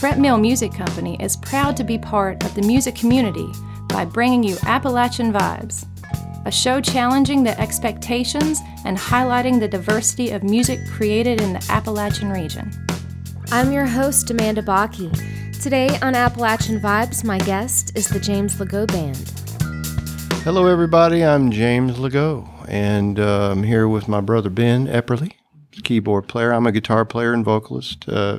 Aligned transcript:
Fret 0.00 0.18
Mill 0.18 0.38
Music 0.38 0.72
Company 0.72 1.18
is 1.20 1.36
proud 1.36 1.76
to 1.76 1.84
be 1.84 1.98
part 1.98 2.42
of 2.42 2.54
the 2.54 2.62
music 2.62 2.94
community 2.94 3.46
by 3.86 4.06
bringing 4.06 4.42
you 4.42 4.56
Appalachian 4.64 5.30
Vibes, 5.30 5.84
a 6.46 6.50
show 6.50 6.80
challenging 6.80 7.44
the 7.44 7.60
expectations 7.60 8.60
and 8.86 8.96
highlighting 8.96 9.60
the 9.60 9.68
diversity 9.68 10.30
of 10.30 10.42
music 10.42 10.80
created 10.88 11.42
in 11.42 11.52
the 11.52 11.66
Appalachian 11.68 12.30
region. 12.30 12.70
I'm 13.52 13.72
your 13.72 13.84
host, 13.84 14.30
Amanda 14.30 14.62
Baki. 14.62 15.60
Today 15.62 15.90
on 16.00 16.14
Appalachian 16.14 16.80
Vibes, 16.80 17.22
my 17.22 17.36
guest 17.36 17.94
is 17.94 18.08
the 18.08 18.18
James 18.18 18.54
Legault 18.54 18.86
Band. 18.86 19.30
Hello, 20.44 20.66
everybody. 20.66 21.22
I'm 21.22 21.50
James 21.50 21.98
Legault, 21.98 22.48
and 22.68 23.20
uh, 23.20 23.50
I'm 23.50 23.64
here 23.64 23.86
with 23.86 24.08
my 24.08 24.22
brother 24.22 24.48
Ben 24.48 24.86
Epperly, 24.86 25.34
keyboard 25.84 26.26
player. 26.26 26.54
I'm 26.54 26.66
a 26.66 26.72
guitar 26.72 27.04
player 27.04 27.34
and 27.34 27.44
vocalist. 27.44 28.08
Uh, 28.08 28.38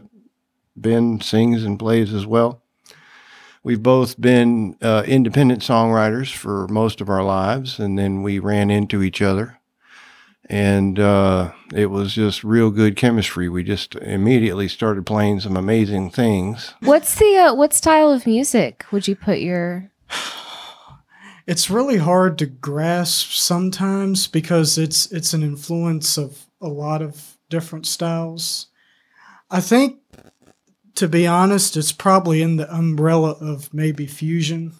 Ben 0.76 1.22
sings 1.22 1.64
and 1.64 1.78
plays 1.78 2.14
as 2.14 2.26
well. 2.26 2.62
We've 3.64 3.84
both 3.84 4.20
been 4.20 4.76
uh, 4.82 5.04
independent 5.06 5.62
songwriters 5.62 6.34
for 6.36 6.68
most 6.68 7.00
of 7.00 7.10
our 7.10 7.24
lives, 7.24 7.80
and 7.80 7.98
then 7.98 8.24
we 8.24 8.40
ran 8.40 8.72
into 8.72 9.04
each 9.04 9.22
other. 9.22 9.60
And 10.50 11.00
uh, 11.00 11.52
it 11.74 11.86
was 11.86 12.14
just 12.14 12.44
real 12.44 12.72
good 12.72 12.96
chemistry. 12.96 13.48
We 13.50 13.64
just 13.64 13.96
immediately 13.96 14.68
started 14.68 15.06
playing 15.06 15.42
some 15.42 15.56
amazing 15.56 16.10
things. 16.10 16.74
What's 16.82 17.16
the 17.16 17.38
uh, 17.38 17.54
what 17.54 17.74
style 17.74 18.12
of 18.12 18.26
music 18.26 18.86
would 18.92 19.08
you 19.08 19.16
put 19.16 19.40
your? 19.40 19.92
It's 21.48 21.72
really 21.72 21.98
hard 21.98 22.38
to 22.38 22.46
grasp 22.46 23.32
sometimes 23.32 24.28
because 24.28 24.78
it's 24.78 25.12
it's 25.12 25.34
an 25.34 25.42
influence 25.42 26.16
of 26.16 26.46
a 26.62 26.68
lot 26.68 27.02
of 27.02 27.38
different 27.50 27.88
styles. 27.88 28.68
I 29.50 29.60
think 29.60 29.98
to 30.96 31.08
be 31.08 31.28
honest, 31.28 31.78
it's 31.78 31.92
probably 31.92 32.42
in 32.42 32.58
the 32.58 32.74
umbrella 32.74 33.32
of 33.40 33.74
maybe 33.74 34.06
fusion, 34.06 34.74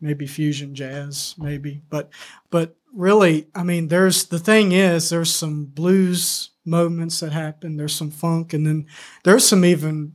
maybe 0.00 0.26
fusion 0.26 0.74
jazz, 0.74 1.34
maybe. 1.38 1.82
But 1.90 2.10
but 2.50 2.76
really, 2.94 3.48
I 3.54 3.62
mean, 3.62 3.88
there's 3.88 4.26
the 4.26 4.38
thing 4.38 4.72
is 4.72 5.10
there's 5.10 5.34
some 5.34 5.66
blues 5.66 6.50
moments 6.64 7.20
that 7.20 7.32
happen. 7.32 7.76
There's 7.76 7.94
some 7.94 8.10
funk, 8.10 8.52
and 8.52 8.66
then 8.66 8.86
there's 9.24 9.46
some 9.46 9.64
even 9.64 10.12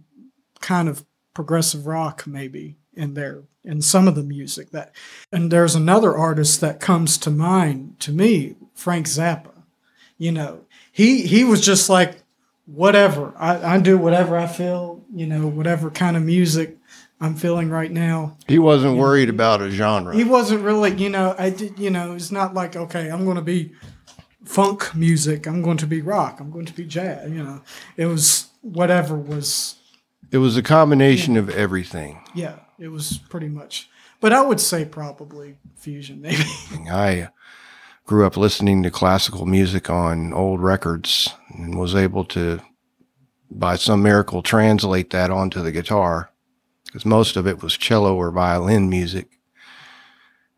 kind 0.62 0.88
of 0.88 1.06
progressive 1.34 1.86
rock 1.88 2.26
maybe 2.28 2.78
in 2.94 3.16
there 3.16 3.44
in 3.64 3.82
some 3.82 4.08
of 4.08 4.16
the 4.16 4.24
music 4.24 4.72
that. 4.72 4.94
And 5.32 5.52
there's 5.52 5.76
another 5.76 6.16
artist 6.16 6.62
that 6.62 6.80
comes 6.80 7.18
to 7.20 7.30
mind 7.30 8.00
to 8.02 8.12
me, 8.12 8.56
Frank 8.74 9.08
Zappa. 9.08 9.52
You 10.18 10.32
know, 10.32 10.66
he 10.92 11.24
he 11.24 11.44
was 11.44 11.62
just 11.62 11.90
like 11.90 12.23
whatever. 12.66 13.34
I, 13.38 13.76
I 13.76 13.80
do 13.80 13.98
whatever 13.98 14.38
I 14.38 14.48
feel, 14.48 15.04
you 15.14 15.26
know, 15.28 15.48
whatever 15.48 15.90
kind 15.90 16.18
of 16.18 16.24
music 16.24 16.78
I'm 17.20 17.36
feeling 17.36 17.70
right 17.70 17.92
now. 17.92 18.38
He 18.48 18.60
wasn't 18.60 18.98
worried 18.98 19.30
about 19.30 19.62
a 19.62 19.70
genre. 19.70 20.16
He 20.16 20.24
wasn't 20.24 20.64
really, 20.64 20.94
you 20.96 21.10
know, 21.10 21.36
I 21.38 21.50
did, 21.50 21.80
you 21.80 21.90
know, 21.90 22.14
it's 22.14 22.32
not 22.32 22.54
like, 22.54 22.76
okay, 22.76 23.10
I'm 23.10 23.24
going 23.24 23.38
to 23.38 23.42
be 23.42 23.74
funk 24.46 24.94
music. 24.96 25.48
I'm 25.48 25.62
going 25.62 25.78
to 25.78 25.88
be 25.88 26.02
rock. 26.02 26.40
I'm 26.40 26.52
going 26.52 26.66
to 26.66 26.74
be 26.74 26.86
jazz. 26.86 27.30
You 27.30 27.44
know, 27.44 27.62
it 27.98 28.08
was 28.08 28.50
whatever 28.62 29.16
was. 29.16 29.76
It 30.32 30.40
was 30.40 30.58
a 30.58 30.64
combination 30.64 31.38
of 31.38 31.50
everything. 31.50 32.22
Yeah, 32.34 32.60
it 32.80 32.88
was 32.88 33.20
pretty 33.30 33.50
much. 33.50 33.90
But 34.20 34.34
I 34.34 34.42
would 34.42 34.60
say 34.60 34.84
probably 34.84 35.58
fusion, 35.76 36.22
maybe. 36.22 36.44
I 36.92 37.30
grew 38.06 38.26
up 38.26 38.38
listening 38.38 38.84
to 38.84 38.92
classical 38.92 39.46
music 39.46 39.90
on 39.90 40.34
old 40.34 40.62
records 40.62 41.34
and 41.50 41.78
was 41.78 41.96
able 41.96 42.26
to, 42.26 42.60
by 43.50 43.76
some 43.76 44.04
miracle, 44.04 44.42
translate 44.42 45.10
that 45.12 45.32
onto 45.32 45.62
the 45.62 45.72
guitar 45.72 46.32
because 46.86 47.06
most 47.06 47.36
of 47.36 47.48
it 47.48 47.64
was 47.64 47.78
cello 47.78 48.16
or 48.16 48.30
violin 48.32 48.90
music. 48.90 49.40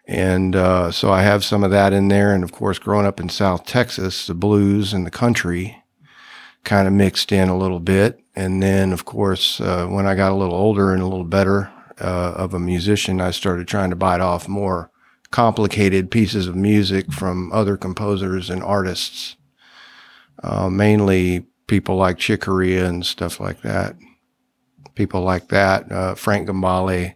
And 0.07 0.55
uh, 0.55 0.92
so 0.92 1.11
I 1.11 1.21
have 1.23 1.45
some 1.45 1.64
of 1.64 1.71
that 1.71 1.93
in 1.93 2.09
there. 2.09 2.33
And 2.33 2.43
of 2.43 2.52
course, 2.52 2.77
growing 2.77 3.05
up 3.05 3.20
in 3.20 3.30
South 3.30 3.65
Texas, 3.65 4.27
the 4.27 4.36
blues 4.36 4.93
and 4.93 5.05
the 5.05 5.11
country 5.11 5.83
kind 6.64 6.87
of 6.87 6.93
mixed 6.93 7.31
in 7.31 7.49
a 7.49 7.58
little 7.58 7.80
bit. 7.80 8.20
And 8.36 8.61
then, 8.61 8.91
of 8.91 9.05
course, 9.05 9.61
uh, 9.61 9.87
when 9.87 10.05
I 10.05 10.15
got 10.15 10.31
a 10.31 10.36
little 10.36 10.55
older 10.55 10.91
and 10.91 11.02
a 11.02 11.08
little 11.08 11.23
better 11.23 11.71
uh, 11.99 12.33
of 12.36 12.53
a 12.53 12.59
musician, 12.59 13.21
I 13.21 13.31
started 13.31 13.67
trying 13.67 13.91
to 13.91 13.95
bite 13.95 14.21
off 14.21 14.47
more 14.47 14.91
complicated 15.35 16.09
pieces 16.09 16.47
of 16.47 16.55
music 16.55 17.11
from 17.11 17.51
other 17.51 17.75
composers 17.75 18.49
and 18.49 18.63
artists, 18.63 19.35
uh, 20.41 20.69
mainly 20.69 21.45
people 21.67 21.97
like 21.97 22.17
Chick 22.17 22.39
Corea 22.39 22.85
and 22.87 23.05
stuff 23.05 23.37
like 23.41 23.61
that. 23.61 23.97
People 24.93 25.23
like 25.23 25.49
that, 25.49 25.91
uh, 25.91 26.15
Frank 26.15 26.47
Gambale, 26.47 27.15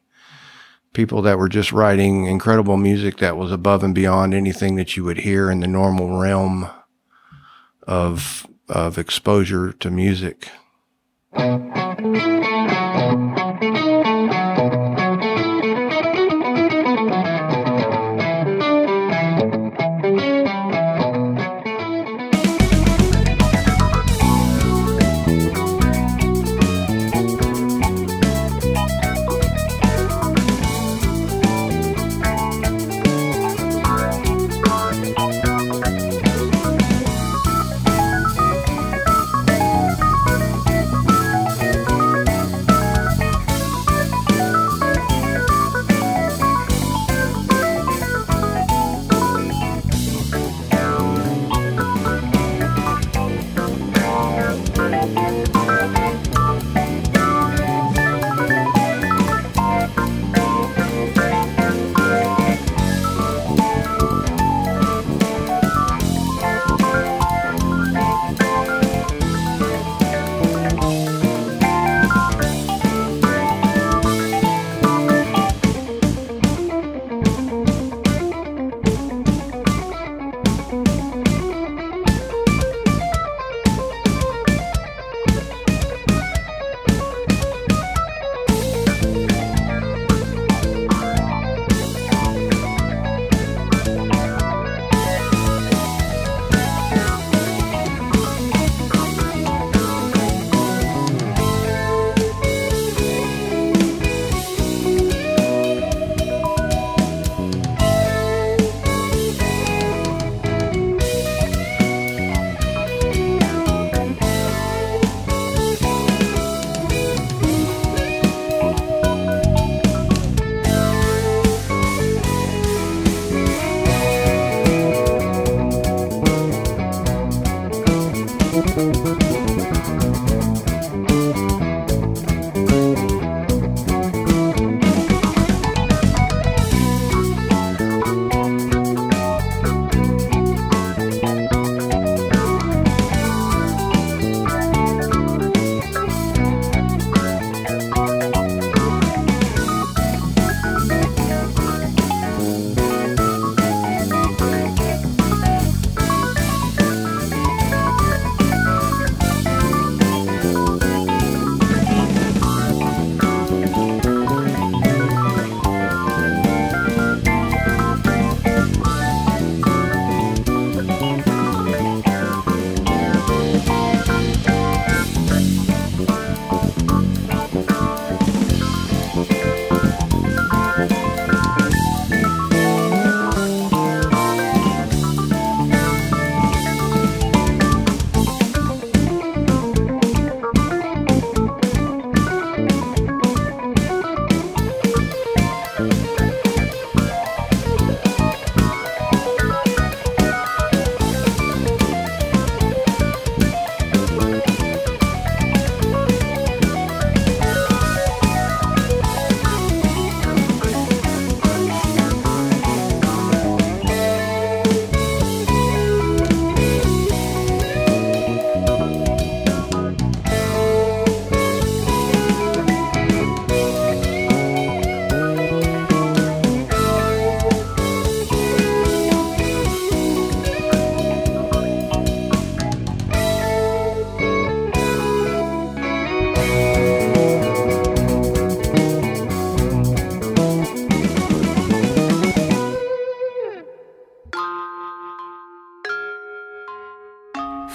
people 0.91 1.21
that 1.21 1.37
were 1.37 1.47
just 1.47 1.71
writing 1.71 2.25
incredible 2.25 2.75
music 2.75 3.19
that 3.19 3.37
was 3.37 3.53
above 3.53 3.85
and 3.85 3.95
beyond 3.95 4.33
anything 4.33 4.75
that 4.75 4.97
you 4.97 5.05
would 5.05 5.19
hear 5.19 5.49
in 5.49 5.61
the 5.61 5.67
normal 5.67 6.19
realm 6.19 6.69
of 7.83 8.45
of 8.67 8.97
exposure 8.97 9.71
to 9.71 9.89
music. 9.89 10.49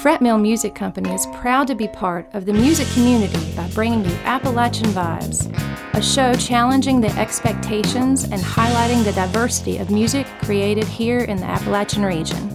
Fret 0.04 0.20
Mill 0.20 0.36
Music 0.36 0.74
Company 0.74 1.10
is 1.14 1.24
proud 1.36 1.66
to 1.66 1.74
be 1.74 1.88
part 1.88 2.28
of 2.34 2.44
the 2.44 2.52
music 2.52 2.86
community 2.88 3.50
by 3.56 3.66
bringing 3.70 4.04
you 4.04 4.14
Appalachian 4.24 4.88
Vibes, 4.88 5.50
a 5.94 6.02
show 6.02 6.34
challenging 6.34 7.00
the 7.00 7.08
expectations 7.18 8.24
and 8.24 8.42
highlighting 8.42 9.02
the 9.02 9.12
diversity 9.12 9.78
of 9.78 9.90
music 9.90 10.26
created 10.42 10.84
here 10.84 11.20
in 11.20 11.38
the 11.38 11.46
Appalachian 11.46 12.04
region. 12.04 12.50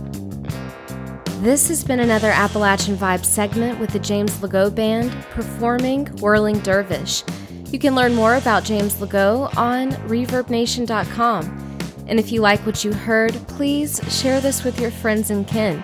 This 1.42 1.68
has 1.70 1.84
been 1.84 2.02
another 2.02 2.30
Appalachian 2.30 2.96
Vibes 2.96 3.26
segment 3.26 3.80
with 3.80 3.90
the 3.90 4.00
James 4.00 4.38
Legault 4.42 4.76
Band 4.76 5.12
performing 5.32 6.06
Whirling 6.18 6.60
Dervish. 6.60 7.24
You 7.72 7.80
can 7.80 7.96
learn 7.96 8.14
more 8.14 8.36
about 8.36 8.64
James 8.64 8.94
Legault 8.98 9.58
on 9.58 9.94
ReverbNation.com. 10.08 12.06
And 12.06 12.20
if 12.20 12.32
you 12.32 12.42
like 12.42 12.64
what 12.64 12.86
you 12.86 12.94
heard, 12.94 13.34
please 13.48 14.00
share 14.08 14.40
this 14.40 14.64
with 14.64 14.80
your 14.80 14.92
friends 14.92 15.32
and 15.32 15.48
kin. 15.48 15.84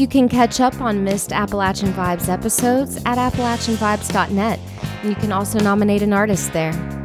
You 0.00 0.08
can 0.08 0.30
catch 0.30 0.60
up 0.60 0.80
on 0.80 1.04
missed 1.04 1.30
Appalachian 1.30 1.92
Vibes 1.92 2.30
episodes 2.30 2.96
at 3.04 3.18
AppalachianVibes.net, 3.18 4.58
you 5.04 5.14
can 5.14 5.30
also 5.30 5.58
nominate 5.58 6.00
an 6.00 6.14
artist 6.14 6.54
there. 6.54 6.99